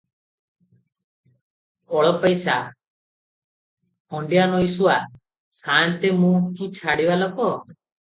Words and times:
ଅଳପାଇସିଆ; 1.99 2.55
ଖଣ୍ତିଆ 4.15 4.47
ନଈଶୁଆ! 4.53 4.95
ସାଆନ୍ତେ 5.59 6.11
ମୁଁ 6.23 6.33
କି 6.61 6.71
ଛାଡ଼ିବା 6.81 7.19
ଲୋକ? 7.25 7.51